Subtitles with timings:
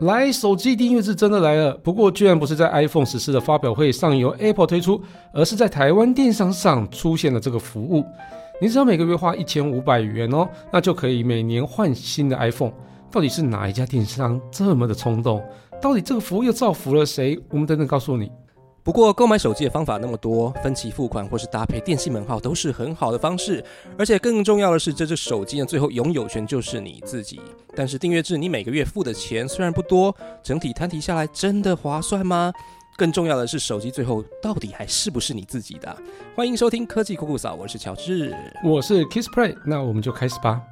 [0.00, 5.00] 来，手机订阅制真的来了，不过居然不是在 iPhone 十四的发表会上由 Apple 推出，
[5.32, 8.04] 而是在台湾电商上出现了这个服务。
[8.60, 12.72] 你只要每个月花一千五百元哦，那就可以每年换新的 iPhone。
[13.10, 15.42] 到底是哪一家电商这么的冲动？
[15.80, 17.38] 到底这个服务又造福了谁？
[17.48, 18.30] 我们等等告诉你。
[18.86, 23.62] 不过购买手机的方法那么多，分期付款或是搭配电信门号都是很好的方式。
[23.98, 27.40] 而且更重要的是，这只手机的，最后拥有权就是你自己。
[27.74, 32.52] 但是订阅制，你每个月付的钱虽然不多，整体摊提下来真的划算吗？
[32.96, 35.96] 更重要的是，手机最后到底还是不是你自己的？
[36.36, 38.32] 欢迎收听科技酷酷嫂，我是乔治，
[38.62, 40.62] 我是 Kiss Play，那我们就开始吧。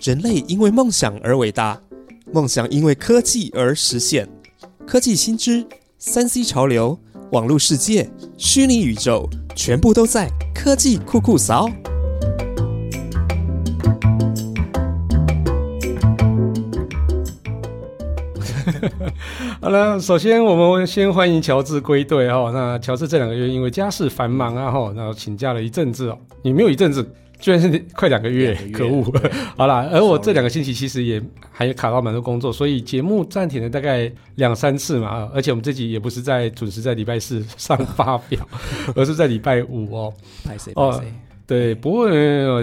[0.00, 1.76] 人类因为梦想而伟大。
[2.30, 4.28] 梦想因为科技而实现，
[4.86, 5.66] 科技新知、
[5.98, 6.98] 三 C 潮流、
[7.32, 11.70] 网络世界、虚拟宇宙，全部都在科技酷酷扫。
[19.62, 22.50] 好了，首先我们先欢迎乔治归队哈。
[22.52, 26.18] 那乔治这两个月因为家事繁忙啊哈，然后请假了一阵子哦。
[26.42, 27.10] 你没有一阵子。
[27.38, 29.04] 居然是快两个月，可恶！
[29.56, 35.30] 好啦，而我这两个星期其实也还卡到蛮多工作，所以节目暂停了大概两三次嘛。
[35.32, 38.46] 而且我们这集也不是在准时在礼拜四上发表，
[38.96, 40.12] 而是在礼拜五哦。
[40.44, 40.72] 拍谁？
[40.74, 41.00] 哦，
[41.46, 42.08] 对，不过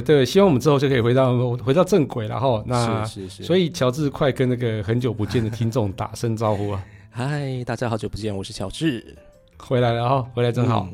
[0.01, 3.43] 对，希望我们之后就可以回到回到正轨，然后那是是是。
[3.43, 6.85] 所以乔治快跟那个很久不见的听众打声招呼啊！
[7.11, 9.15] 嗨，大家好久不见，我是乔治，
[9.57, 10.87] 回来了哈，回来真好。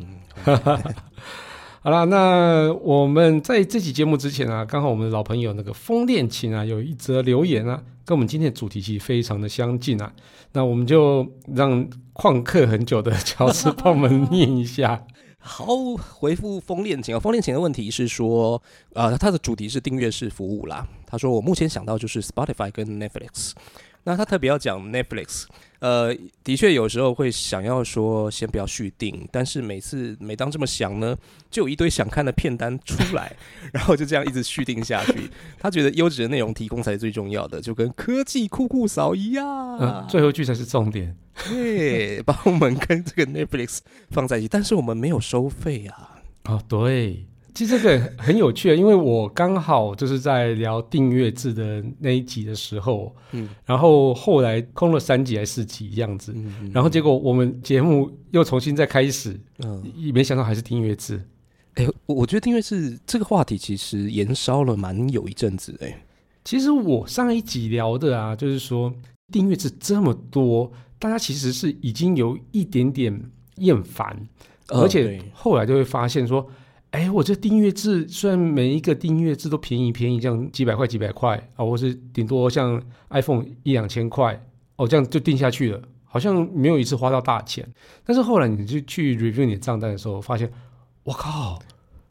[1.84, 10.14] 好了，那我们在这期节目之前啊，刚好我们的老朋友那个风恋情啊，有一则留言啊，跟我们今天的主题其实非常的相近啊。
[10.52, 15.04] 那我们就让旷课很久的乔治帮我们念一下。
[15.40, 15.66] 好，
[15.98, 18.62] 回复风恋情啊，风恋情的问题是说，
[18.94, 20.88] 呃，他的主题是订阅式服务啦。
[21.08, 23.54] 他说我目前想到就是 Spotify 跟 Netflix。
[24.04, 25.46] 那他特别要讲 Netflix，
[25.80, 31.16] 呃，的确有时候会想要说先不要续订，但是每次每当这么想呢，
[31.50, 33.36] 就有一堆想看的片单出来，
[33.72, 35.30] 然后就这样一直续订下去。
[35.60, 41.16] 他觉得优质的内容提供才是最重要的，就跟科技酷酷嫂一样，最后一句才是重点，
[41.48, 43.80] 对， 把我们跟这个 Netflix
[44.10, 46.22] 放在一起，但是我们没有收费啊。
[46.46, 47.26] 哦，对。
[47.54, 56.34] 其实这个很有趣啊，因为我刚好就是在聊订阅制的那一集的时候，嗯，然后后来空了三集还是四集样子，
[56.72, 61.22] 然后结果我们节目又重新再开始，嗯，没想到还是订阅制。
[61.76, 66.06] 哎，我觉得订阅制这个话题其实延烧了蛮有一阵子哎。
[66.46, 68.94] 其实我上一集聊的啊，就是说
[69.32, 74.28] 订阅制这么多，大家其实是已经有一点点厌烦，
[74.70, 76.50] 而且后来就会发现说。
[76.92, 87.66] 哎，我这订阅制虽然每一个订阅制都便宜便宜，这样几百块几百块啊，或是顶多像 iPhone 一两千块哦，这样就定下去了，好像没有一次花到大钱。
[88.04, 90.52] 但是后来你就去 review 你的账单的时候，发现，
[91.04, 91.60] 我靠，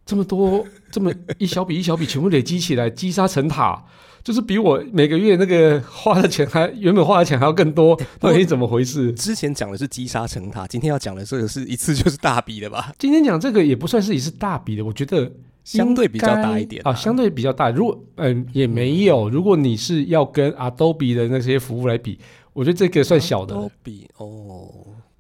[0.07, 3.85] 这么多，这么一小笔一小笔全部累积起来，积沙成塔。
[4.23, 9.13] 就是比我每个月那个花的钱还原本花的钱还要更多，到底怎么回事？
[9.13, 12.93] 之前讲的是积沙成塔，今天要讲的这个是一次就是大笔的吧？
[12.99, 15.31] 今天讲这个也不算是一次大笔的，我觉得
[15.65, 17.71] 相对比较大一点啊，相对比较大。
[17.71, 22.19] 如果嗯也没有，如果你是要跟 Adobe 的那些服务来比，
[22.53, 23.71] 我觉得这个算小的。
[23.83, 24.69] 比哦。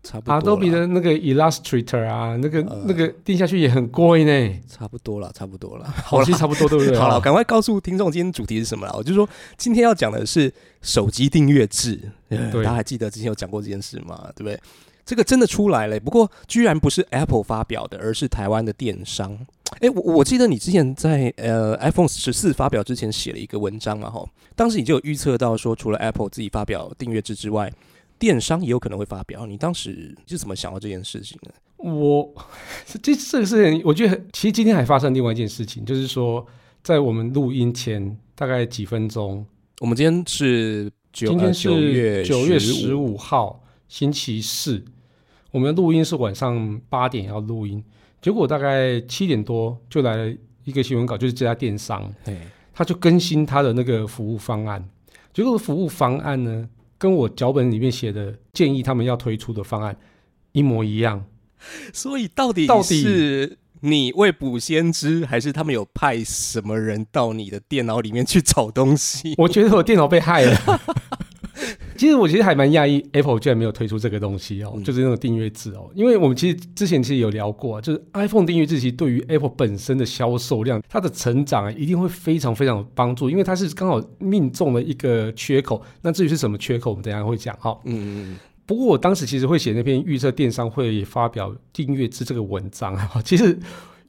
[0.02, 4.56] Adobe 的那个 Illustrator 啊，那个那个定下去也很贵呢。
[4.66, 6.98] 差不多了，差不多了，好，其实差不多，对不对？
[6.98, 8.94] 好了，赶快告诉听众今天主题是什么了。
[8.96, 9.28] 我就说
[9.58, 10.50] 今天要讲的是
[10.80, 14.30] 手机订阅制，大家还记得之前有讲过这件事吗？
[14.34, 14.58] 对不对？
[15.04, 19.38] 这个真的出来了，不过居然不是 Apple 发表的，而是台湾的电商。
[19.80, 27.70] 哎，我我记得你之前在呃 iPhone 十四发表之前写了一个文章嘛，哈，当时你就有预测到说，除了 Apple 自己发表订阅制之外。
[28.20, 31.52] 电商也有可能会发表，你当时是怎么想到这件事情的？
[31.78, 32.30] 我
[32.86, 36.46] 这这个事情，我觉得其实今天还发生另外一件事情，就是说
[36.82, 39.46] 在我们录音前大概几分钟，
[39.80, 44.84] 我们今天是今天是九月九月十五号星期四，
[45.50, 47.82] 我们录音是晚上八点要录音，
[48.20, 50.30] 结果大概七点多就来了
[50.64, 52.36] 一个新闻稿，就是这家电商，对，
[52.74, 54.86] 他就更新他的那个服务方案，
[55.32, 56.68] 结果服务方案呢？
[57.00, 59.96] 跟我脚本里面写的建议，他们要推出的方案
[60.52, 61.24] 一模一样，
[61.94, 69.34] 所以到底到底是你未卜先知，还是他们有派什么人到你的电脑里面去找东西？
[69.38, 70.80] 我觉得我电脑被害了。
[72.00, 75.90] 其实我其实还蛮讶异，Apple 居然没有推出这个东西哦，就是那种订阅制哦。
[75.94, 85.82] 因为我们其实之前其实有聊过，就是 iPhone 订阅制其实对于 Apple 本身的销售量，它的成长啊，一定会非常非常有帮助，因为它是刚好命中了一个缺口。
[86.00, 87.78] 那至于是什么缺口，我们等下会讲哈。
[87.84, 88.36] 嗯嗯嗯。
[88.64, 93.58] 不过我当时其实会写那篇预测电商会发表订阅制这个文章啊，其实。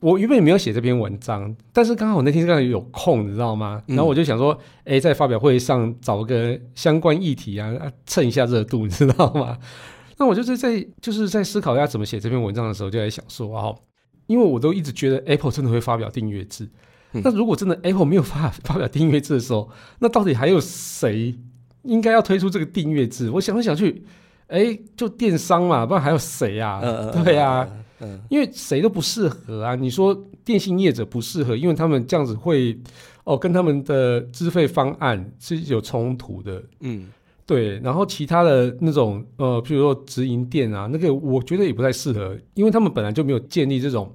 [0.01, 3.81] 我原本也没有写这篇文章，但是刚好那天刚好有空，你知道吗？
[3.85, 7.71] 然后我就想说，哎，在发表会上找个相关议题啊，
[8.07, 9.59] 蹭一下热度，你知道吗？
[10.17, 13.73] 那我就是在就是在思考要怎么写这篇文章的时候，就在想说啊，
[14.25, 16.67] 因为我都一直觉得 Apple 真的会发表订阅制，
[17.11, 19.69] 那如果真的 Apple 没有发发表订阅制的时候，
[19.99, 21.35] 那到底还有谁
[21.83, 23.29] 应该要推出这个订阅制？
[23.29, 24.03] 我想来想去，
[24.51, 26.81] 哎，就电商嘛，不然还有谁啊？
[27.23, 27.67] 对啊。
[28.03, 29.75] 嗯，因为谁都不适合啊！
[29.75, 30.11] 你说
[30.43, 32.75] 电信业者不适合，因为他们这样子会
[33.25, 36.63] 哦，跟他们的资费方案是有冲突的。
[36.79, 37.09] 嗯，
[37.45, 37.77] 对。
[37.81, 44.11] 然后其他的那种呃，譬如说直营店啊，那个我觉得也不太适合，因为他们本来就没有建立这种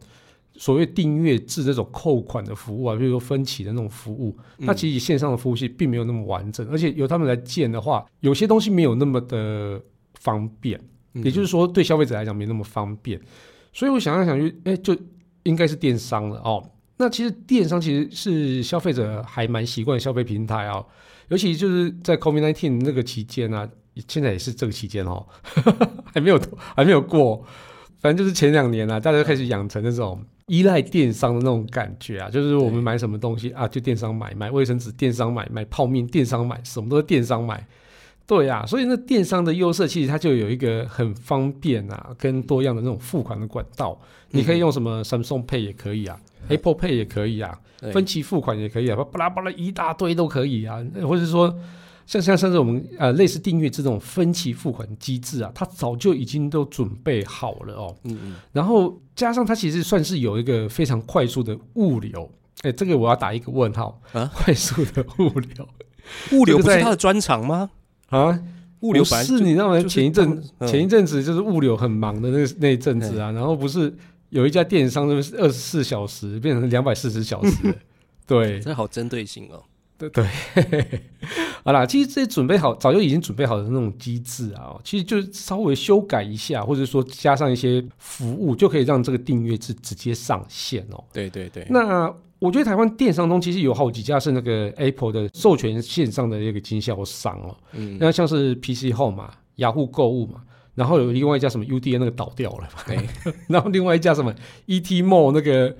[0.57, 4.37] 所谓订阅制这种扣款的服务啊，比如说分期的那种服务。
[4.57, 9.81] 那其实线上的服务器并没有那么完整，而且由他们来建的话，有些东西没有那么的
[10.27, 10.81] 方便，
[11.13, 13.21] 也就是说对消费者来讲没那么方便。
[13.73, 14.97] 所以我想来想去，哎，就
[15.45, 16.71] 应该是电商了哦。
[16.97, 20.85] 那其实电商其实是消费者还蛮习惯消费平台哦，
[21.29, 23.69] 尤其就是在 COVID-19 那个期间啊，
[24.09, 25.25] 现在也是这个期间哦，
[26.13, 26.41] 还没有
[26.75, 27.45] 还没有过，
[28.01, 37.67] 反正就是前两年啊，大家开始养成那种依赖电商的那种感觉啊，就是我们买什么东西啊，就电商买，买卫生纸电商买，买泡面电商买，什么都是电商买。
[38.27, 43.97] 对呀，所以那电商的优势其实它就有一个很方便啊，跟多样的那种付款的管道，
[44.31, 46.19] 你可以用什么 Samsung Pay 也可以啊
[46.49, 47.57] ，Apple Pay 也可以啊，
[47.93, 51.57] 分期付款也可以啊，巴拉巴拉一大堆都可以啊，或者说
[52.05, 62.29] 像像像这我们呃类似订阅这种分期付款机制啊，它早就已经都准备好了哦，嗯嗯，然后加上它其实算是有一个非常快速的物流，
[62.63, 65.69] 哎，这个我要打一个问号啊， 快速的物流，
[66.33, 67.71] 物流不是它的专长吗？
[68.09, 68.39] 啊，
[68.81, 73.93] 物流是你认为前一阵前一阵子就是物流很忙的那那一阵子啊，然后不是
[74.31, 77.75] 有一家电商是二十四小时变成两百四十小时，
[78.27, 79.63] 对，这好针对性哦。
[79.99, 80.27] 对 对，
[81.65, 91.03] 好啦，其实这些准备好早就已经准备好的那种机制啊，其实就稍微修改一下，或者说加上一些服务，就可以让这个订阅制直接上线哦。
[91.13, 92.15] 对对对，那。
[92.39, 100.43] 我觉得台湾电商中其实有好几家是那个 Apple 的授权线上的一个经销商哦，嗯，那像是 PC Home 嘛，雅虎购物嘛，
[100.75, 102.99] 然后有另外一家什么 UDN 那个倒掉了，对，
[103.49, 104.35] 然后另外一家什么
[104.67, 105.75] ET Mall 那个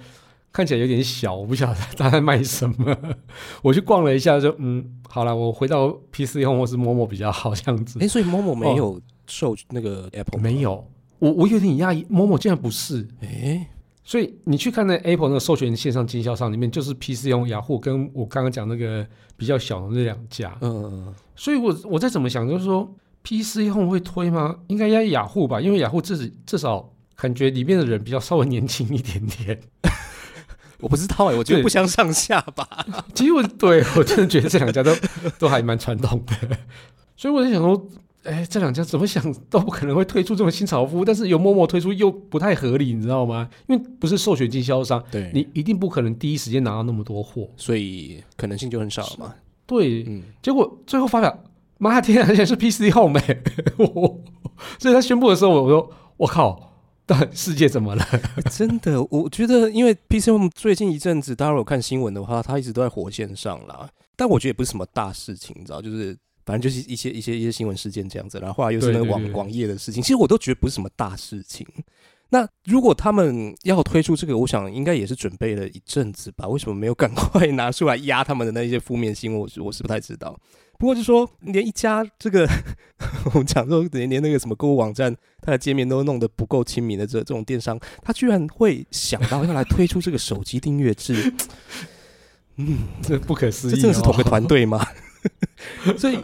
[0.51, 2.97] 看起来有点小，我不晓得他在卖什么，
[3.63, 7.99] 我去逛了一下，就嗯，好了，我回到 PC Home 或是 Momo 比较好这样子。
[8.01, 10.89] 哎，所以 Momo 没有授那个 Apple 没有，
[11.19, 13.69] 我我有点讶异，Momo 竟然不是，哎。
[14.09, 19.05] 所以你去看那 Apple 那个授权线上经销商里面，就是 PC 用雅虎跟我刚刚讲那个
[19.37, 20.57] 比较小的那两家。
[20.61, 21.15] 嗯嗯嗯。
[21.35, 22.89] 所以我我在怎么想，就是说
[23.25, 24.55] PC 用会推吗？
[24.69, 29.61] 应该压雅虎吧，因为雅虎至至少感觉里面的人比较稍微年轻一点点。
[30.79, 32.87] 我不知道哎，我觉得不相上下吧。
[33.13, 34.95] 其实我对我真的觉得这两家都
[35.37, 36.57] 都还蛮传统的。
[37.17, 37.89] 所以我在想说。
[38.27, 43.49] 哎，这两家怎么想都不可能会推出这种新潮服务，但是由陌陌推出又不太合理，你知道吗？
[43.69, 49.35] 因为不是授权经销商，对你一定不可能第一时间拿到那么多货，所以可能性就很少嘛。
[49.65, 51.45] 对，嗯，结果最后发表，
[51.79, 53.19] 妈呀，天啊，而且是 PC Home，
[54.79, 56.73] 所以他宣布的时候，我说我靠，
[57.07, 58.05] 但世界怎么了？
[58.51, 63.89] 真的，我觉得因为 PC Home 最近一阵子，大家有看新闻的话，它一直都在火线上啦。
[64.17, 66.17] 但我觉得也不是什么大事情，你知道，就是。
[66.47, 71.67] 反正就是一些一些一些新闻事件这样子，然后后来又是那个网网页的事情，其实我都觉得不是什么大事情。
[72.29, 76.49] 那如果他们要推出这个，我想应该也是准备了一阵子吧？
[76.49, 79.41] 为什么没有赶快 拿出来压他们的那些负面新闻？
[79.41, 80.37] 我是我是不太知道。
[80.79, 82.47] 不过就说连一家这个
[83.33, 91.33] 我们讲说连连那个什么购物网站，它的界面都弄得不够亲民的这这种电商，他居然会想到要来推出这个手机订阅制？
[92.59, 94.85] 嗯，这不可思议，这真的是同个团队吗？
[95.97, 96.19] 所以，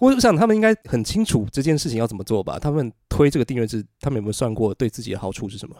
[0.00, 2.58] 我想他们应该很清楚这件事情要怎么做吧？
[2.58, 5.76] 他们推这个订阅制，他们有没有算过对自己的好处是什么？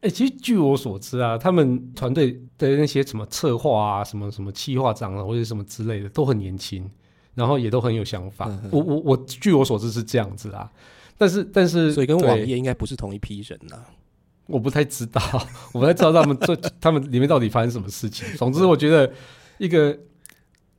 [0.00, 6.88] 哎，其实据我所知啊，他们团队的那些什么策划啊、什么什么企划长啊，或者什么之类的，都很年轻，
[7.34, 8.46] 然后也都很有想法。
[8.70, 10.70] 我我我，据我所知是这样子啊。
[11.16, 13.76] 但是但是，所以跟网页应该不是同一批人呐。
[14.46, 15.22] 我不太知道，
[15.72, 18.28] 我不太知道他们这 他们里面到底发生什么事情。
[18.36, 19.10] 总之，我觉得
[19.58, 19.98] 一个。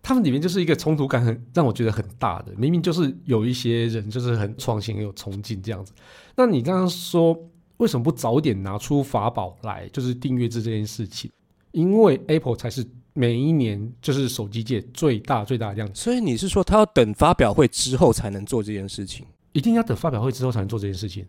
[0.08, 2.54] 他们里面就是一个冲突感很让我觉得很大的。
[2.56, 5.92] 明明就是有一些人就是很创新、很有冲劲这样子。
[6.34, 7.38] 那你刚刚说
[7.76, 11.30] 为什么不早点拿出法宝来，就是订阅制这件事情？
[11.72, 15.94] 因为 Apple 才是每一年就是手机界最大最大的量。
[15.94, 19.26] 所以你是说他要等发表会之后才能做这件事情？
[19.52, 21.26] 一定要等发表会之后才能做这件事情？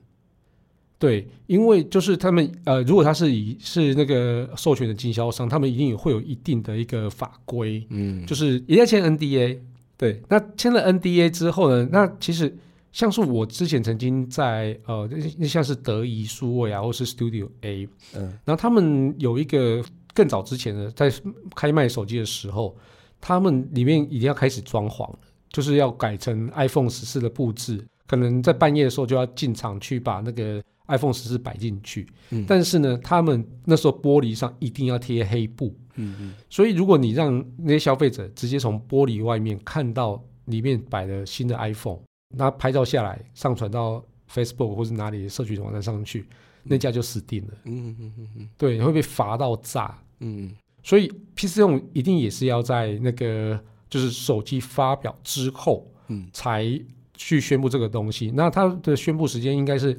[0.98, 9.58] 对，因为就是他们呃，如果他是以是那个授权的经销商，他们一定会有一定的一个法规，嗯，就是一定要签 NDA。
[9.96, 12.52] 对，那签了 NDA 之后呢，那其实
[12.90, 19.80] 像是我之前曾经在呃，那像是德仪数位啊，或是 Studio A，嗯，然后他们有一个
[20.12, 21.12] 更早之前的在
[21.54, 22.76] 开卖手机的时候，
[23.20, 25.18] 他们里面已经要开始装潢了，
[25.52, 30.60] 就是要改成 iPhone 十四的布置，可能在半夜的时候就要进场去把那个。
[30.88, 32.06] iPhone 十四摆进去，
[32.46, 41.98] 但是呢，他们那时候玻璃上一定要贴黑布，嗯嗯，所以如果你让那些消费者直接从玻璃外面看到里面摆了新的 iPhone，
[42.34, 44.02] 那拍照下来上传到
[44.32, 46.26] Facebook 或是哪里的社区网站上去，
[46.62, 50.50] 那家就死定了，嗯嗯嗯嗯，对，会被罚到炸，嗯，
[50.82, 56.66] 所以 PC 用一定也是要在那个就是手机发表之后，嗯，才
[57.12, 59.94] 去宣布这个东西，那它的宣布时间应该是。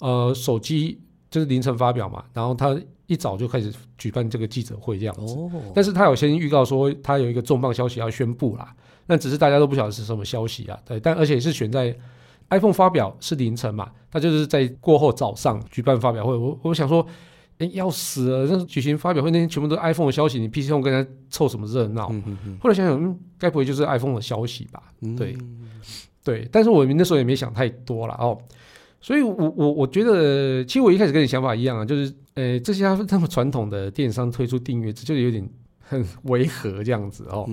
[0.00, 2.76] 呃，手机就是凌晨发表嘛，然后他
[3.06, 5.34] 一早就开始举办这个记者会这样子。
[5.34, 5.50] 哦。
[5.74, 8.74] 但是他有先预告说他有一个重磅消息要宣布啦，
[9.06, 10.78] 那只是大家都不晓得是什么消息啊。
[10.84, 11.96] 对，但而且是选在
[12.50, 16.36] iPhone 发表是凌晨嘛，他就是在过后早上举办发表会。
[16.36, 17.06] 我我想说，
[17.58, 18.46] 哎，要死了！
[18.46, 22.08] 那举行发表会那天全部都是 iPhone 的消息，你 PC 用跟人家凑什么热闹？
[22.60, 24.82] 后来想想，嗯，该不会就是 iPhone 的消息吧？
[25.16, 25.36] 对，
[26.24, 26.48] 对。
[26.50, 28.36] 但是我那时候也没想太多了哦。
[29.00, 35.48] 所以，我我我觉得，其实我一开始跟你想法一样啊，就是，呃，这些这么传统的电商推出订阅制，就有点
[35.80, 37.48] 很违和这样子哦。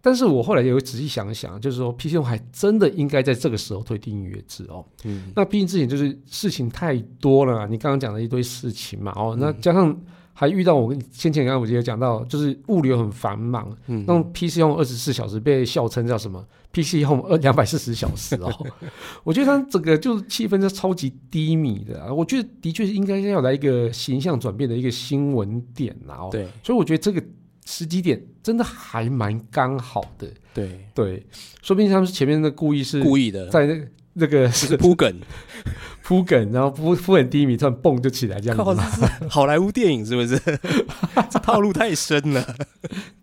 [0.00, 4.84] 但是我后来也有仔细想想，就是说，PC 还真的应该在这个时候推订阅制哦。
[5.04, 5.32] 嗯。
[5.34, 9.98] 那毕竟之前就是事情太多了，你刚刚讲的一堆事情嘛，哦，那加上。
[10.38, 18.52] 还遇到我跟先前刚刚我记得讲到，就是物流很繁忙，嗯，那 PC 用二十四小时被笑称叫什么？PC 用二两百四十小时哦，
[19.24, 22.12] 我觉得它整个就是气氛是超级低迷的啊。
[22.12, 26.28] 我觉得的确是应该要来一个形象转变的一个新闻点啊。
[26.30, 27.22] 对，所以我觉得这个
[27.64, 30.28] 时机点真的还蛮刚好的。
[30.52, 31.26] 对对，
[31.62, 33.74] 说不定他们是前面的故意是故意的，在那。
[34.18, 35.12] 那个 是铺梗，
[36.02, 38.82] 铺梗，然后铺铺很低迷，突然蹦就起来这样子。
[39.28, 40.38] 好莱坞电影是不是？
[41.30, 42.56] 这套路太深了，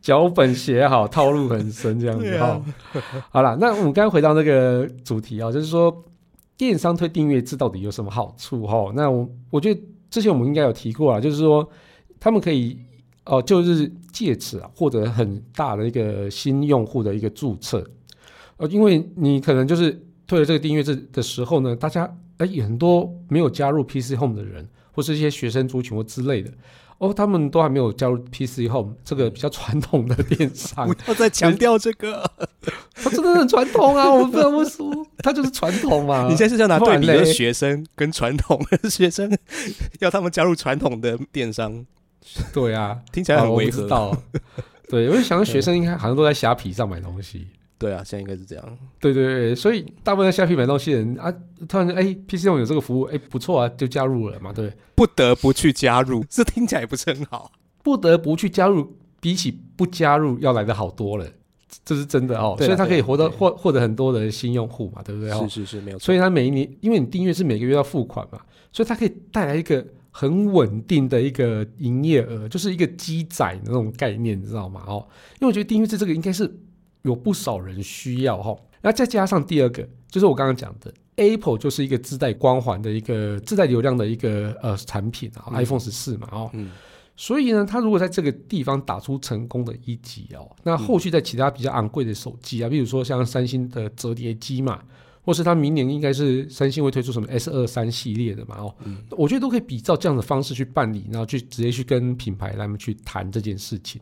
[0.02, 2.38] 脚本写好，套路很深这样子。
[2.38, 2.64] 好，
[3.32, 6.04] 好了，那我们刚刚回到那个主题啊，就是说
[6.56, 8.68] 电商推订阅制到底有什么好处？
[8.68, 9.82] 哈，那我我觉得
[10.12, 11.68] 之前我们应该有提过啊，就是说
[12.20, 12.78] 他们可以
[13.26, 17.84] 哦，就是借此啊获得很大的一个新用户的一个注册，
[18.58, 20.00] 呃，因为你可能就是。
[20.28, 26.52] 推了这个订阅制的时候呢，大家哎很多没有加入 PC Home 的人，或是一些学生族群或之类的，
[26.98, 30.88] 哦，他们都还没有加入 PC Home 这个比较传统的电商。
[31.06, 32.30] 不要再强调这个，
[32.96, 34.10] 他真的很传统啊！
[34.10, 36.28] 我不知道为什么，他就是传统嘛。
[36.32, 39.36] 你现在是要拿对比的学生跟传统的学生，
[40.00, 41.86] 要他们加入传统的电商？
[42.54, 44.18] 对啊，听起来很违和。
[44.90, 47.48] 对，我就想学生应该好像都在虾皮上买东西。
[47.84, 48.78] 对啊，现在应该是这样。
[48.98, 51.30] 对对对，所以大部分在虾皮买东西的人啊，
[51.68, 57.52] 突然哎，PC 用有这个服务，哎，不错啊，就加入了嘛，对，不得不去加入，这听起来也不是很好。
[57.84, 61.28] 不得不去加入，比起不加入要来的好多了，
[61.84, 62.56] 这是真的哦。
[62.58, 65.30] 所以它可以获得获获得很多的新用户嘛，对不对？
[65.42, 66.00] 是是是，没有。
[66.00, 68.40] 所以它每一年，因为你订阅是每个月要付款嘛，
[68.72, 74.84] 所以它可以带来一个很稳定的一个营业额，就是一个积攒的那种概念，你知道吗？
[74.88, 76.50] 哦，因为我觉得订阅制这个应该是。
[77.04, 86.52] 有不少人需要哈，那再加上第二个，就是我刚刚讲的，Apple 就是一个自带光环的一个自带流量的一个呃产品啊，iPhone 十四嘛哦，
[87.16, 94.82] 所以呢，它如果在这个地方打出成功的一击哦，那后续在其他比较昂贵的手机啊，比如说像三星的折叠机嘛，
[95.24, 98.76] 或是它明年应该是三星会推出什么 S 二三系列的嘛哦，
[99.12, 104.02] 我觉得都可以比照这样的方式去办理，然后去直接去跟品牌他们去谈这件事情。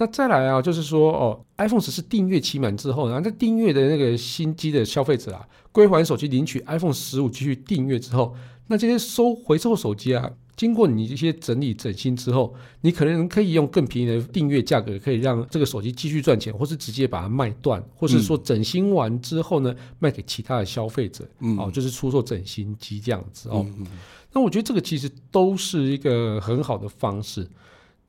[0.00, 8.32] 那再来啊，就是说哦，iPhone 十是订阅期满之后，然后在订阅的那个新机的消费者啊，归还手机领取 iPhone 十五继续订阅之后，
[8.68, 21.28] 那这些收回收手机啊，经过你这些整理整新之后，你可能可以用更便宜的订阅价格，可以让这个手机继续赚钱，或是直接把它卖断，或是说整新完之后呢，卖给其他的消费者，
[21.58, 23.66] 哦，就是出售整新机这样子哦。
[24.32, 27.44] 那我觉得这个其实都是一个很好的方式。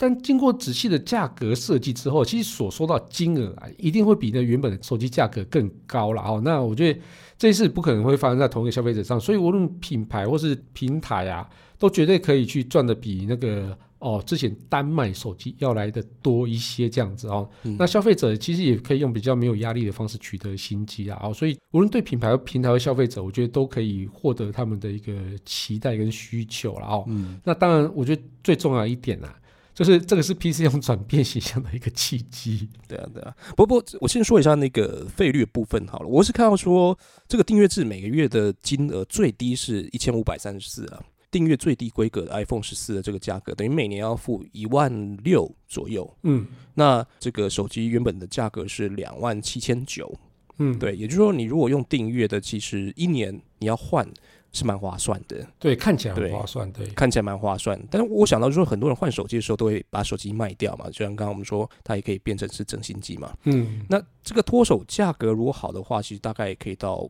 [0.01, 6.41] 但经过仔细的价格设计之后，其实所收到金额啊，一定会比那原本的手机价格更高了哦。
[6.41, 6.97] 那我觉得
[7.37, 11.45] 这事不可能会发生在同一个消费者上，所以无论品牌或是平台啊，
[11.77, 17.49] 都绝对可以去赚的比那个哦之前单卖手机要来的多一些这样子哦。
[17.77, 21.19] 那消费者其实也可以用比较没有压力的方式取得新机啊。
[21.21, 25.13] 哦，所以无论对品牌和平台和消费者，我觉得都可以获得他们的一个
[25.43, 27.03] 期待跟需求了哦。
[27.09, 29.35] 嗯，那当然，我觉得最重要一点啊。
[29.79, 33.33] 就是这个是 PC 用转变形象的一个契机，对啊，对啊。
[33.55, 36.07] 不不，我先说一下那个费率部分好了。
[36.09, 46.13] 我是看到说，这个订阅制每个月的金额最低是一千五百三十四啊，订阅最低规格的 iPhone 十四的这个价格，等于每年要付一万六左右。
[46.23, 50.13] 嗯，那这个手机原本的价格是两万七千九。
[50.57, 54.05] 嗯，对，也就是说，你如果用订阅的，其实一年你要换。
[54.51, 57.79] 是蛮划算的，对，看起来很划算，对，看起来蛮划算。
[57.89, 63.31] 但是我想到，说很多人换手机的时候都会把手机卖掉嘛，就像刚刚我们说，它也可以变成是整新机嘛。
[63.43, 67.07] 嗯，那这个脱手价格如果好的话，其实大概也可以到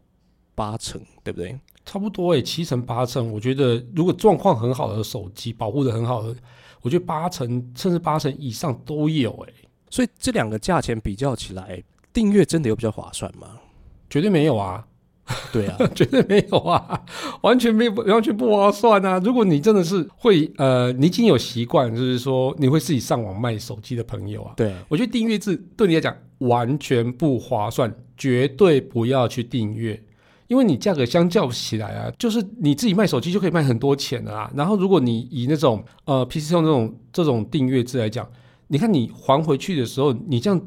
[0.53, 1.57] 八成，对不对？
[1.85, 3.31] 差不多诶，七成八成。
[3.31, 6.35] 我觉得如果状况很好的手机，保护的很好的，
[6.81, 9.53] 我觉得八成甚至八成以上都有诶。
[9.89, 11.81] 所以这两个价钱比较起来，
[12.13, 13.59] 订阅真的有比较划算吗？
[14.09, 14.85] 绝对没有啊。
[15.53, 17.01] 对啊， 绝对没有啊，
[17.41, 19.21] 完全没有，完全不划算啊！
[19.23, 30.01] 如果你真的是会呃，你已经有习惯，就是说你会自己上网卖手机的朋友啊，对我觉得订阅制对你来讲完全不划算，绝对不要去订阅，
[30.47, 34.51] 因为你价格相较起来啊，就是你自己卖手机就可以卖很多钱的啦。
[34.55, 38.27] 然后如果你以那种呃 PC 用这种这种订阅制来讲，
[38.67, 40.59] 你看你还回去的时候，你这样。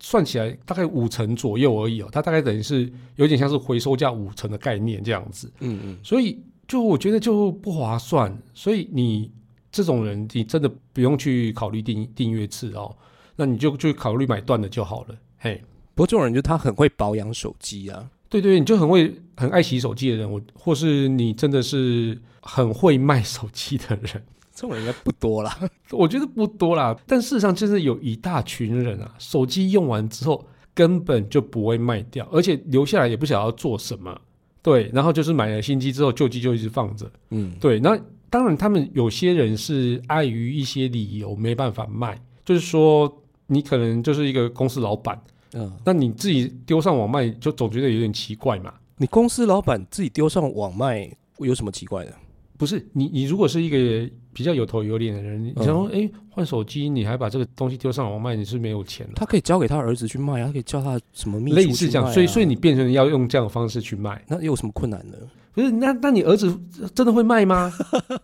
[0.00, 5.52] 算起来大概五成左右而已哦，它大概等于是有点像是回收价五成的概念这样子。
[5.60, 9.30] 嗯嗯，所以就我觉得就不划算，所以你
[9.70, 12.96] 这种人你真的不用去考虑订订阅制哦，
[13.36, 15.14] 那你就去考虑买断的就好了。
[15.38, 15.62] 嘿，
[15.94, 24.22] 不过这种人就他很会保养手机啊，对对，你就很会很爱洗手机的人，我或是你真的是很会卖手机的人。
[24.60, 25.58] 这种人应该不多啦，
[25.90, 26.94] 我觉得不多啦。
[27.06, 34.20] 但事实上，就是有一大群人啊，手机用完之后根本就不会卖掉，而且留下来也不晓得要做什么。
[34.60, 37.10] 对，然后就是买了新机之后，旧机就一直放着。
[37.30, 37.80] 嗯，对。
[37.80, 43.10] 那当然，他们有些人是碍于一些理由没办法卖，就是说
[43.46, 45.18] 你可能就是一个公司老板，
[45.54, 48.74] 嗯，那你自己丢上网卖，就总觉得有点奇怪嘛。
[48.98, 52.14] 你公司老板自己丢上网卖，有什么奇怪的？
[52.60, 59.14] 不是你，你如果是一个比较有头有脸的人，你想说，哎，换手机你还把这个东西丢上网卖，你是没有钱的。
[59.16, 65.16] 他可以交给他儿子去卖啊，他可以叫他什么秘书类似这样，所以所以你变成要用这样的方式去卖，那有什么困难呢？
[65.54, 66.54] 不是，那那你儿子
[66.94, 67.72] 真的会卖吗？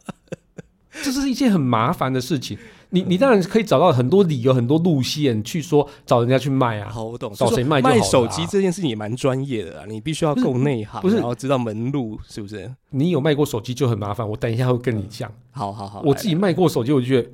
[1.12, 2.56] 这是一件很麻烦的事情。
[2.90, 6.88] 你你当然可以找到很多理由、很多路线去说找人家去卖啊。
[6.88, 7.32] 好，我懂。
[7.34, 7.82] 找谁卖？
[7.82, 11.16] 卖手机这件事情也蛮专业的啊，你必须要够内行，不是？
[11.16, 12.72] 然后知道门路，是不是？
[12.90, 15.30] 你有卖过手机就很麻烦，我等一下会跟你讲。
[15.50, 17.28] 好好好，我自己卖过手机，我就觉得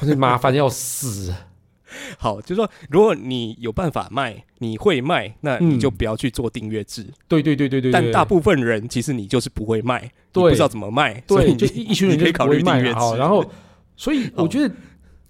[0.00, 1.34] 我这麻烦要死。
[2.18, 7.06] 好，就是说，如果你有办法卖，你会卖，那你就不要去做订阅制。
[7.28, 7.90] 对对对对对。
[7.90, 13.16] 但大部分人其实你就是不会卖，不知道怎么卖，所以，就 一群人可以考虑订阅制。
[13.18, 13.44] 然后，
[13.96, 14.74] 所以我觉得。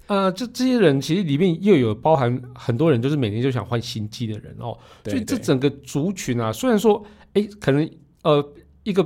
[0.09, 4.77] 呃，这这些人其实里面又有包含很多人，就是每年就想换新机的人哦。
[5.05, 7.89] 所以这整个族群啊，虽然说，哎，可能
[8.23, 8.47] 呃
[8.83, 9.03] 一个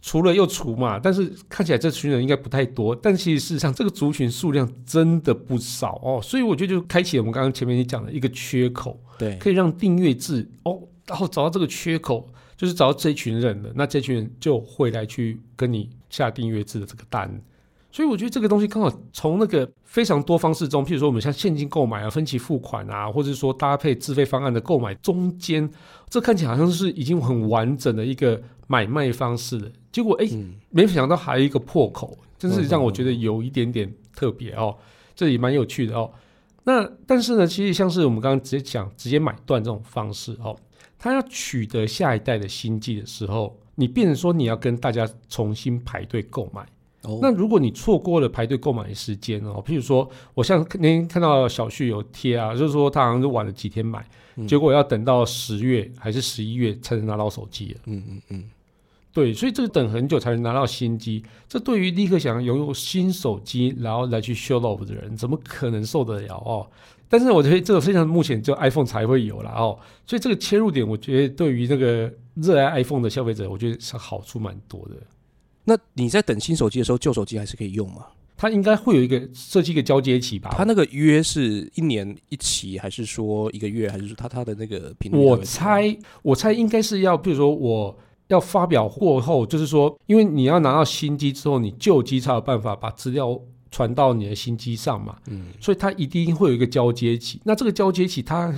[0.00, 2.94] 除了又除嘛，但是看起来这群人应该不太多。
[2.94, 6.20] 但其实事实上，这个族群数量真的不少哦。
[6.22, 17.42] 所以我觉得就开启了我们刚刚前面你讲的一个缺口，对，可以让订阅制哦，然后找到这个缺口，就是找到这群人了，那这群人就会来去跟你下订阅制的这个单。
[17.90, 25.68] 所以我觉得这个东西刚好从那个非常多方式中，譬如说我们像现金购买啊、分期付款啊，或者说搭配自费方案的购买中间，
[26.10, 29.70] 这看起来好像是已经很完整的一个买卖方式了。
[29.96, 30.28] 结果哎，
[30.68, 34.76] 没想到还有一个破口，真是让我觉得有一点点特别哦，
[35.14, 36.12] 这也蛮有趣的哦。
[36.64, 40.54] 那但是呢，其实像是我们刚刚直接讲直接买断这种方式哦，
[40.98, 46.66] 他要取得下一代的新机的时候，你变成说你要跟大家重新排队购买。
[47.22, 54.06] 那如果你错过了排队购买的时间哦，譬如说，我像那天看到小旭有贴啊，就是说他好像是晚了几天买，
[54.46, 57.80] 结果要等到十月还是十一月才能拿到手机了。
[57.86, 58.44] 嗯嗯嗯，
[59.16, 66.66] 对，所以这个等很久才能拿到新机，这对于立刻想要拥有新手机然后来去 show off 的人，怎么可能受得了哦？
[67.08, 74.96] 但是我觉得这个非常目前就 iPhone 才会有了哦，所以这个切入点，我觉得对于那个热爱 iPhone 的消费者，我觉得是好处蛮多的。
[75.64, 78.04] 那你在等新手机的时候，旧手机还是可以用吗？
[78.36, 80.52] 它应该会有一个设计一个交接期吧？
[80.54, 85.16] 它那个约是一年一期，还是说一个月，还是说它它的那个频率？
[85.16, 95.16] 我猜，我猜应该是要，比如说我要发表过后，就是说，因为你要拿到新机之后，你旧机才有办法把资料传到你的新机上嘛。
[95.26, 97.40] 嗯，所以它一定会有一个交接期。
[97.44, 98.54] 那这个交接期，它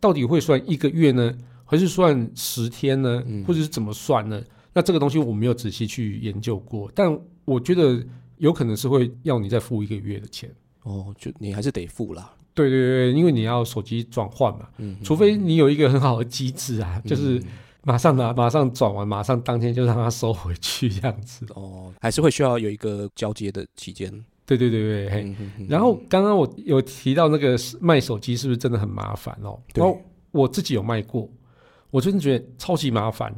[0.00, 1.32] 到底会算一个月呢，
[1.64, 4.42] 还是算十天呢，或者是怎么算呢？
[4.72, 8.04] 那这个东西我没有仔细去研究过，但我觉得。
[8.38, 10.50] 有可能是会要你再付一个月的钱
[10.82, 12.34] 哦，就你还是得付啦。
[12.54, 17.40] 对对对，因为你要手机转换嘛，嗯，除非你有一个很好的机制啊，就是
[17.84, 21.46] 马上拿，马上转完，马上当天就让他收回去这样子。
[21.54, 24.08] 哦，还是会需要有一个交接的期间。
[24.44, 25.36] 对对对对，
[25.68, 29.58] 然后刚刚我有提到那个卖手机是不是真的很麻烦哦？
[29.74, 31.28] 然后我自己有卖过，
[31.90, 33.34] 我真的觉得超级麻烦。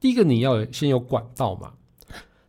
[0.00, 1.72] 第一个你要先有管道嘛。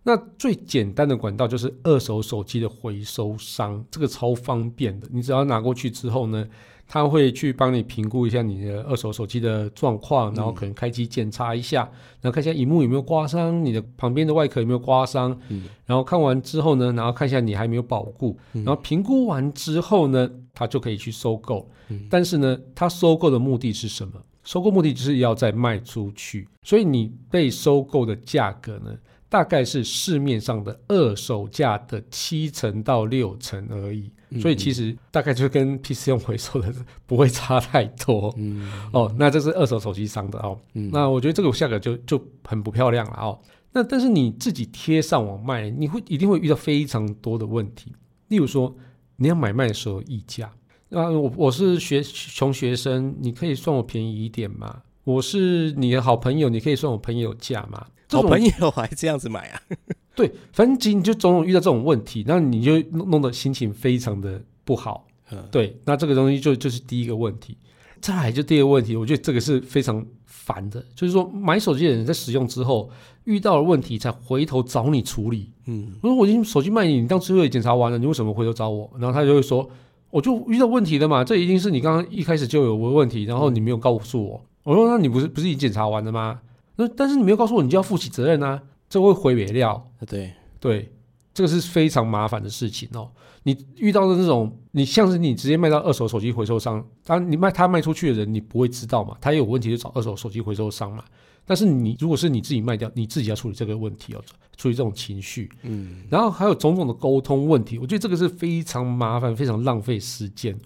[0.02, 5.08] 那最简单的管道就是二手手机的回收商，这个超方便的。
[5.12, 6.47] 你只要拿过去之后呢，
[6.91, 11.82] 他会去帮你评估一下你的二手手机的状况，然后可能开机检查一下，
[12.19, 15.39] 然后看一下荧幕有没有刮伤，你的旁边的外壳有没有刮伤。
[15.49, 21.69] 嗯，然后看完之后呢，然后看一下你还没有保固，然后评估完之后呢，他就可以去收购。
[21.89, 24.13] 嗯，但是呢，他收购的目的是什么？
[24.43, 28.97] 收购目的就是要再卖出去，所以你被收购的价格呢？
[29.29, 34.11] 大概是市面上的二手价的七成到六成而已，
[34.41, 36.73] 所以其实大概就跟 PC 用回收的
[37.05, 38.33] 不会差太多。
[38.37, 40.59] 嗯，哦，那这是二手手机商的哦。
[40.73, 43.39] 嗯，那我觉得这个价格就就很不漂亮了哦。
[43.71, 47.93] 那但是你自己贴上网卖，你会一定会遇到非常多的问题。
[48.29, 48.75] 例如说，
[49.17, 50.51] 你要买卖的时候溢价，
[50.89, 54.81] 那，我我是学穷学生，你可以算我便宜一点嘛？
[55.03, 57.85] 我是你的好朋友，你可以算我朋友价吗？
[58.10, 59.62] 好朋友还这样子买啊？
[60.15, 65.06] 对，反正你就总有遇到这种问题，那你就弄弄得心情非常的不好。
[65.52, 67.56] 对，那这个东西就就是第一个问题。
[68.02, 72.89] 再来就第二个问题，我觉得这个是非常烦的，就是说买手机的人在使用之后
[73.26, 75.52] 遇到了问题才回头找你处理。
[75.65, 78.89] 嗯，我说我已经手机卖你，你当初也检查完了，你为什么回头找我？
[78.98, 79.69] 然后他就会说，
[80.10, 84.41] 我就遇到问题了嘛，这一定是你刚刚一开始就有问题，然后你没有告诉我。
[84.63, 86.39] 我说那你不是不是已经检查完了吗？
[86.79, 88.63] 那但是你没有告诉我，你就要负起责任啊！
[88.87, 89.91] 这会毁原料。
[90.07, 90.89] 对对，
[91.33, 93.11] 这个是非常麻烦的事情哦。
[93.43, 99.17] 你遇到的那种，你像是你直接卖到二手手机回收商，当你卖他卖出去的人，你不会知道嘛？
[99.19, 101.03] 他有问题就找二手手机回收商嘛。
[101.45, 104.23] 但是你如果是你自己卖掉，你自己要处理这个问题哦，
[104.55, 105.51] 处理这种情绪。
[105.63, 106.03] 嗯。
[106.09, 110.57] 然后还有种种的沟通问题，我觉得这个是非常麻烦、非常浪费时间。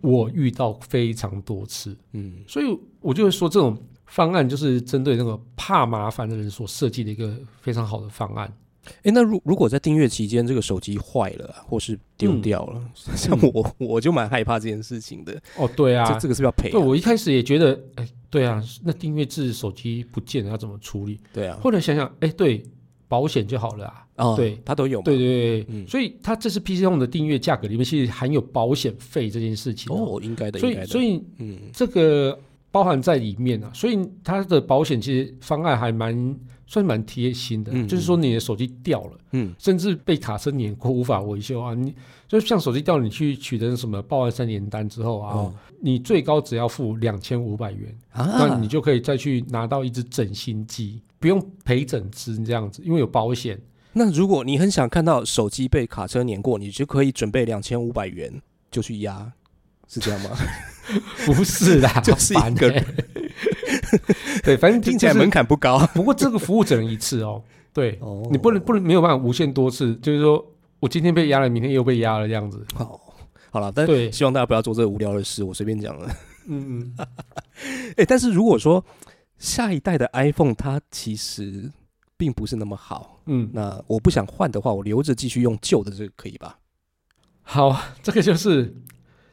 [0.00, 1.96] 我遇到非常多次。
[2.10, 2.42] 嗯。
[2.48, 3.80] 所以我就会说这种。
[4.10, 8.52] 方案就是针对那个怕麻烦的人所设计的一个非常好的方案。
[9.02, 15.40] 哎，那如如果在订阅期间这个手机坏了或是丢掉了，像我我就蛮害怕这件事情的。
[15.56, 16.70] 哦，对啊，这这个是要赔。
[16.70, 21.20] 对，我一开始也觉得，哎，对啊，那订阅制手机不见了要怎么处理？
[21.32, 21.58] 对啊。
[21.62, 22.62] 后来想想，哎，对，
[23.06, 24.06] 保险就好了啊。
[24.16, 25.02] 哦，对，它都有。
[25.02, 29.94] 对对对，所以它这是 PC 用的订阅价格里面其实含有保险费这件事情。
[29.94, 32.36] 哦，应该的，所以所以嗯，这个。
[32.70, 41.92] 包含在里面啊，所以它的保险其实方案还蛮算蛮贴心的，就是说你的手机掉了，嗯，甚至被卡车碾过无法维修啊，你
[42.28, 53.60] 就像手机掉了，你去取得什么报案三联单之后啊，你最高只要付两千五百元，那你就可以再去拿到一只整新机，不用赔整只这样子，因为有保险。
[53.92, 58.32] 那如果你很想看到手机被卡车碾过，你就可以准备两千五百元
[58.70, 59.32] 就去压，
[59.88, 60.30] 是这样吗？
[61.26, 62.84] 不是啦， 就是一个人。
[64.42, 65.78] 对，反正听起来门槛不高。
[65.94, 67.42] 不过这个服务只能一次哦。
[67.72, 67.98] 对，
[68.30, 69.94] 你不能不能没有办法无限多次。
[69.96, 70.44] 就是说
[70.80, 72.64] 我今天被压了，明天又被压了这样子。
[72.74, 73.00] 好，
[73.50, 75.44] 好了，但对，希望大家不要做这个无聊的事。
[75.44, 76.08] 我随便讲了。
[76.46, 77.06] 嗯嗯。
[77.96, 78.84] 哎，但是如果说
[79.38, 81.70] 下一代的 iPhone 它其实
[82.16, 86.58] 并不是那么好，嗯，那我不想换的话，我留着继续用旧的这个可以吧？
[87.42, 88.74] 好，这个就是。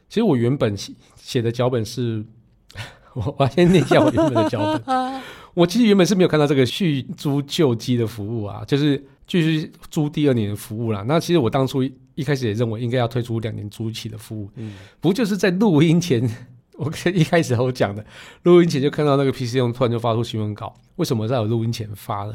[0.08, 2.24] 其实我原本写写的脚本是，
[3.14, 5.22] 我我先念一下我原本的脚本。
[5.54, 11.04] 我其实原本是没有看到这个续租旧机的服务啊，就是继续租第二年的服务啦。
[11.08, 11.82] 那其实我当初
[12.14, 14.48] 一开始也认为应该要推出两年租期的服务。
[14.54, 16.22] 嗯，不就是在录音前，
[16.78, 18.04] 我一开始我讲的，
[18.44, 22.34] 录音前就看到那个 PC 用突然就发出新闻稿，为什么在我录音前发了？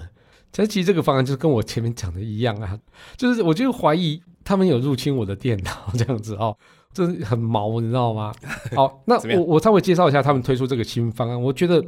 [0.51, 2.77] 其实这个方案就是跟我前面讲的一样啊，
[3.15, 6.57] 就是我就怀疑他们有入侵我的电脑这样子哦。
[6.93, 8.33] 这很毛，你知道吗？
[8.75, 11.83] 好，那我我稍微介绍一下他们推出这个新方案，我觉得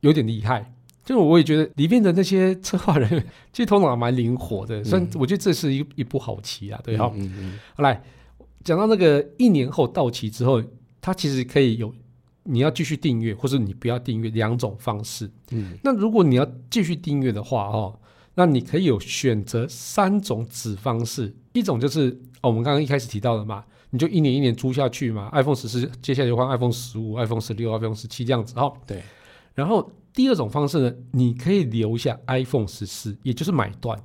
[0.00, 0.74] 有点厉害。
[1.02, 7.12] 就我也觉得里面的那些策划人员其实头脑蛮灵活的，所以我觉得这是一一步好棋啊，对哈。
[7.74, 8.00] 好来
[8.62, 10.62] 讲到那个一年后到期之后，
[11.00, 11.92] 它其实可以有
[12.44, 15.28] 你要继续订阅，或者你不要订阅两种方式。
[15.50, 17.98] 嗯，那如果你要继续订阅的话，哦，
[18.34, 22.10] 那你可以有选择三种子方式，一种就是
[22.42, 23.64] 哦我们刚刚一开始提到的嘛。
[23.90, 28.72] 你就一年一年租下去嘛，iPhone 十四接下来就换 iPhone 十五、iPhone 十六、iPhone 十七这样子哈。
[28.86, 29.02] 对。
[29.54, 34.00] 然后第二种方式呢，你可以留下 iPhone 十四，也就是买断。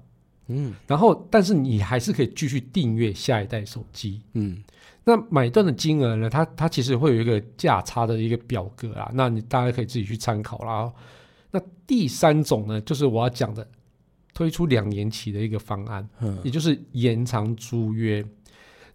[0.47, 0.73] 嗯。
[0.87, 4.21] 然后，但是你还是可以继续订阅下一代手机。
[4.33, 4.63] 嗯。
[5.03, 6.27] 那买断的金额呢？
[6.27, 10.91] 它它其实会有一个价差的一个表格啊，那你大家可以自己去参考啦。
[11.51, 13.67] 那第三种呢，就是我要讲的，
[14.33, 18.25] 推出两年期的一个方案，嗯也就是延长租约。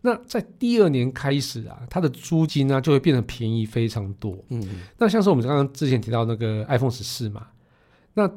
[0.03, 4.37] 那在第二年开始啊，它的租金呢就会变得便宜非常多。
[4.49, 4.67] 嗯，
[4.99, 7.49] 那像是我们刚刚之前提到那个 iPhone 十四嘛，
[8.15, 8.31] 那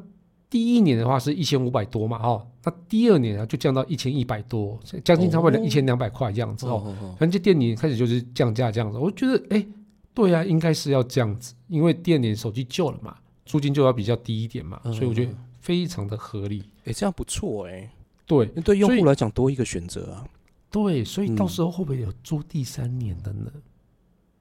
[0.50, 6.94] 第一年的话是一千五百多嘛，哦，那第二年啊就降到一千一百多，将近差不多一千两百块这样子哦。
[7.18, 9.66] 反正这店里开始就是降价这样子，我觉得哎，
[10.12, 16.62] 对啊，应该是要这样子，因为第二年手机旧了嘛，租金就要比较低一点嘛，所以我觉得非常的合理。
[16.84, 17.90] 哎，这样不错哎，
[18.26, 20.24] 对，对用户来讲多一个选择啊。
[20.74, 23.52] 对，所以到时候会不会有租第三年的呢？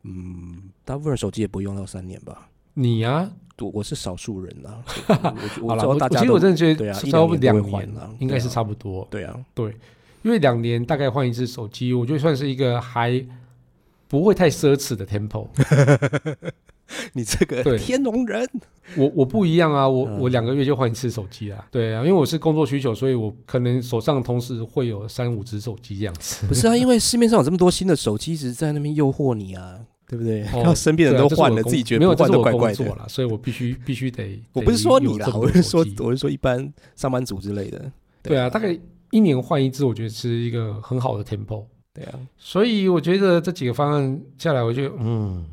[0.01, 2.49] 嗯，大部分手机也不用到三年吧。
[2.73, 4.81] 你呀，我我是少数人啊。
[5.61, 9.07] 好了，我其实我真的觉得差不多两年了，应该是差不多。
[9.11, 9.77] 对啊，对，
[10.23, 13.23] 因为两年大概换一次手机，我觉得算是一个还
[14.07, 15.47] 不会太奢侈的 tempo。
[17.13, 18.47] 你这个天龙人，
[18.95, 26.45] 我我不一样啊，我我两个月就换一次手机啊，对啊，因为我是工作需求，所以我可能手上同时会有三五只手机这样子。
[26.47, 30.39] 不是啊，因为市面上有这么多新的手机，一直在那边诱惑你啊，对不对？
[30.41, 34.41] 然后身边人都换了，自己觉得没有换的怪怪的了，所以我必须必须得。
[34.53, 37.91] 我不是说你啦，我是说我是说一般上班族之类的。
[38.21, 38.77] 对啊，大概
[39.11, 41.65] 一年换一只，我觉得是一个很好的 tempo。
[41.93, 45.45] 对啊，所以我觉得这几个方案下来，我就嗯，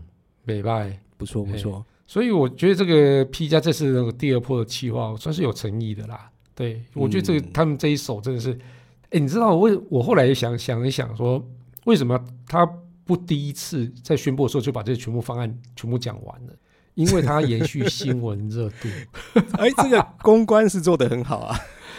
[0.44, 0.98] 美拜。
[1.20, 6.30] 不错不错，所以我觉得这个 P 加这次那个第二波的计划算是有诚意的啦。
[6.54, 8.58] 对我觉得这个他们这一手真的是，
[9.10, 11.46] 哎，你知道我我后来也想想一想说，
[11.84, 12.66] 为什么他
[13.04, 16.54] 不第一次在宣布的时候就把这全部方案全部讲完了？
[16.94, 18.88] 因为他延续新闻热度。
[19.60, 21.54] 哎，这个公关是做的很好啊。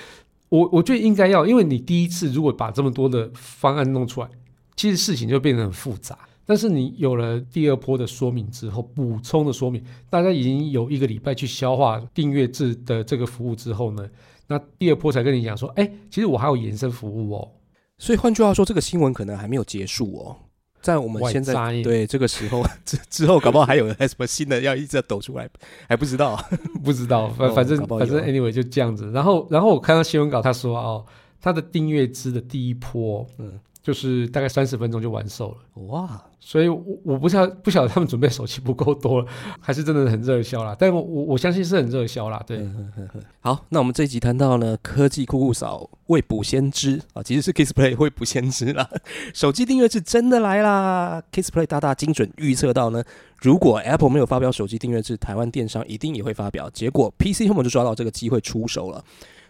[0.50, 4.30] 我我觉得应该要，因为你第一次如果把这么多的方案弄出来，
[4.76, 6.18] 其实事情就变得很复杂。
[6.52, 14.06] 但是你有了第二波的说明之后，补充的说明，大家已经有一个礼拜去消化订阅制的这个服务之后呢，
[14.48, 17.52] 那第二波才跟你讲说，哎，其实我还有延伸服务哦。
[17.98, 20.36] 所以换句话说，这个新闻可能还没有结束哦。
[20.82, 25.50] 在我们现在对这个时候 之之后，搞不好还有 还什么新的要一直抖出来，
[25.88, 26.38] 还不知道，
[26.84, 27.30] 不知道。
[27.30, 29.10] 反反正反正 anyway 就这样子。
[29.12, 31.06] 然后然后我看到新闻稿，他说哦，
[31.40, 33.58] 他的订阅制的第一波，嗯。
[33.82, 36.24] 就是大概三十分钟就完售了哇！
[36.39, 39.28] 所以，我我不晓不晓得他们准备手机不够多了，
[39.60, 40.76] 还是真的很热销啦。
[40.78, 42.44] 但我我我相信是很热销啦。
[42.48, 42.67] 对，
[43.41, 48.89] 好，那我们这一集谈到呢，科技酷酷嫂未卜先知啊，其实是 Kissplay 未卜先知啦。
[49.34, 53.04] 手机订阅制真的来啦！Kissplay 大大精准预测到呢，
[53.39, 56.70] 如果 Apple 没有发表手机订阅制，台湾电商一定也会发表。
[56.72, 59.04] 结果 PC Home 就抓到这个机会出手了。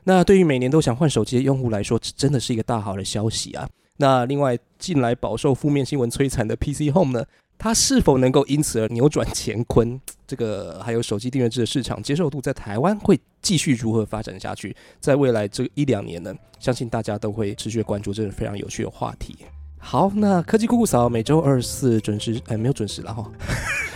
[0.03, 3.69] 那对于每年都想换手机的用户来说，这真的是一个大好的消息啊！
[4.01, 7.23] 那另外，近来饱受负面新闻摧残的 PC Home 呢？
[7.59, 10.01] 它是否能够因此而扭转乾坤？
[10.25, 14.75] 这个还有手机订阅制的市场接受度在台湾会继续如何发展下去？
[14.99, 19.37] 在未来这一两年呢，相信大家都会持续关注这是非常有趣的话题。
[19.77, 23.31] 好，那科技酷酷嫂每周二四准时，哎，没有准时了哈。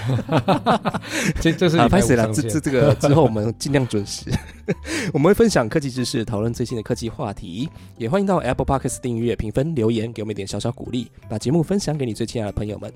[1.42, 4.30] 这这是啊，拍死了，这这这个之后我们尽量准时。
[5.14, 12.92] 我们会分享科技知识，讨论最新的科技话题，也欢迎到 Apple Podcast 订阅、评分、留言，给我们一点小小鼓励，把节目分享给你最亲爱的朋友们。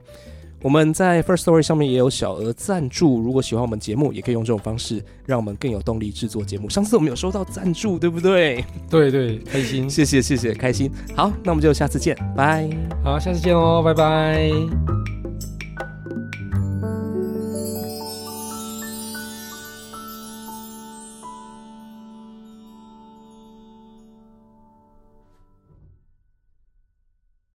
[0.61, 6.69] 我们在 First Story 上面也有小额赞助，如果喜欢我们节目，也可以用这种方式，让我们更有动力制作节目。
[6.69, 8.65] 上次我们有收到赞助，对不对？
[8.89, 10.91] 对对，开心，谢谢谢谢，开心。
[11.15, 12.69] 好，那我们就下次见，拜。
[13.03, 15.18] 好，下次见哦，拜拜。